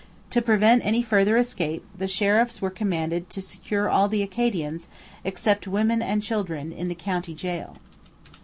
[0.31, 4.87] To prevent any further escape the sheriffs were commanded to secure all the Acadians,
[5.23, 7.77] except women and children, in the county gaol.